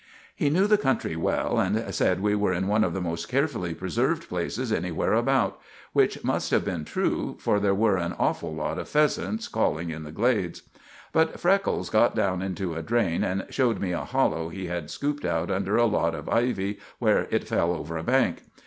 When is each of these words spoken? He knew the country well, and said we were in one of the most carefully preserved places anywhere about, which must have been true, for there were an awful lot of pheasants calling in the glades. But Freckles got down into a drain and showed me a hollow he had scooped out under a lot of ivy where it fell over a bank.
He 0.35 0.49
knew 0.49 0.65
the 0.65 0.79
country 0.79 1.15
well, 1.15 1.59
and 1.59 1.93
said 1.93 2.21
we 2.23 2.33
were 2.33 2.53
in 2.53 2.65
one 2.67 2.83
of 2.83 2.95
the 2.95 3.01
most 3.01 3.29
carefully 3.29 3.75
preserved 3.75 4.27
places 4.27 4.71
anywhere 4.73 5.13
about, 5.13 5.59
which 5.93 6.23
must 6.23 6.49
have 6.49 6.65
been 6.65 6.85
true, 6.85 7.35
for 7.39 7.59
there 7.59 7.75
were 7.75 7.97
an 7.97 8.15
awful 8.17 8.55
lot 8.55 8.79
of 8.79 8.89
pheasants 8.89 9.47
calling 9.47 9.91
in 9.91 10.01
the 10.01 10.11
glades. 10.11 10.63
But 11.13 11.39
Freckles 11.39 11.91
got 11.91 12.15
down 12.15 12.41
into 12.41 12.73
a 12.73 12.81
drain 12.81 13.23
and 13.23 13.45
showed 13.51 13.79
me 13.79 13.91
a 13.91 14.03
hollow 14.03 14.49
he 14.49 14.65
had 14.65 14.89
scooped 14.89 15.23
out 15.23 15.51
under 15.51 15.77
a 15.77 15.85
lot 15.85 16.15
of 16.15 16.27
ivy 16.27 16.79
where 16.97 17.27
it 17.29 17.47
fell 17.47 17.71
over 17.71 17.95
a 17.95 18.03
bank. 18.03 18.39